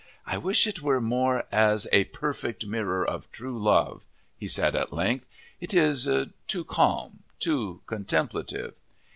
[0.25, 4.91] "I wish it were more as a perfect mirror of true love," he said at
[4.91, 5.27] length.
[5.59, 6.09] "It is
[6.47, 8.73] too calm, too contemplative."